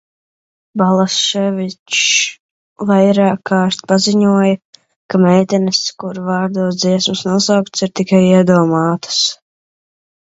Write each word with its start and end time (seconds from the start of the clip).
Balaševičs 0.81 1.99
vairākkārt 2.91 3.85
paziņoja, 3.93 4.57
ka 5.15 5.21
meitenes, 5.27 5.83
kuru 6.05 6.25
vārdos 6.31 6.83
dziesmas 6.87 7.25
nosauktas, 7.31 7.87
ir 7.89 7.95
tikai 8.01 8.27
iedomātas. 8.33 9.25